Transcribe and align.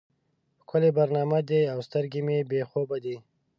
ښکلي 0.63 0.89
پر 0.97 1.07
نارامه 1.15 1.39
دي 1.49 1.61
او 1.73 1.79
سترګې 1.87 2.21
مې 2.27 2.37
بې 2.49 2.61
خوبه 2.69 2.97
دي. 3.05 3.15